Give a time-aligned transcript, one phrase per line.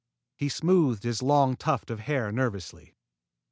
[0.35, 2.95] He smoothed his long tuft of hair nervously.